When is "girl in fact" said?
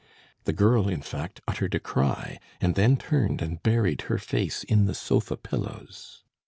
0.51-1.41